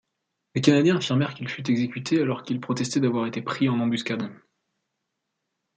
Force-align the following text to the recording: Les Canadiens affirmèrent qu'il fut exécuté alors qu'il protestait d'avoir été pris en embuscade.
Les 0.55 0.61
Canadiens 0.61 0.97
affirmèrent 0.97 1.35
qu'il 1.35 1.47
fut 1.47 1.69
exécuté 1.69 2.19
alors 2.19 2.41
qu'il 2.41 2.59
protestait 2.59 2.99
d'avoir 2.99 3.27
été 3.27 3.43
pris 3.43 3.69
en 3.69 3.79
embuscade. 3.79 4.31